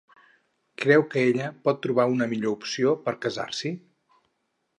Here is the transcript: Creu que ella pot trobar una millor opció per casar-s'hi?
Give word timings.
Creu 0.83 1.03
que 1.11 1.21
ella 1.31 1.49
pot 1.69 1.83
trobar 1.83 2.07
una 2.15 2.29
millor 2.33 2.57
opció 2.59 2.95
per 3.07 3.15
casar-s'hi? 3.27 3.73